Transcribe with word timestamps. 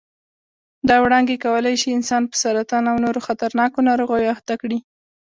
دا 0.89 0.95
وړانګې 1.03 1.37
کولای 1.45 1.75
شي 1.81 1.89
انسان 1.97 2.23
په 2.29 2.35
سرطان 2.43 2.83
او 2.91 2.97
نورو 3.05 3.19
خطرناکو 3.27 3.85
ناروغیو 3.89 4.33
اخته 4.35 4.53
کړي. 4.61 4.79